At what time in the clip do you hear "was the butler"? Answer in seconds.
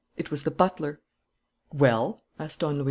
0.31-0.99